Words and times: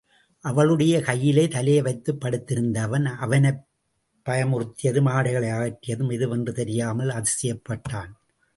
அவளுடைய 0.39 1.01
கையிலே 1.01 1.47
தலையை 1.47 1.81
வைத்துப் 1.81 2.19
படுத்திருந்த 2.19 2.81
அவன், 2.81 3.05
அவனைப் 3.05 3.63
பயமுறுத்தியதும் 4.29 5.09
ஆடைகளை 5.09 5.49
அகற்றியதும் 5.49 6.11
எதுவென்று 6.11 6.51
தெரியாமல் 6.51 7.09
அதிசயப்பட்டான். 7.09 8.11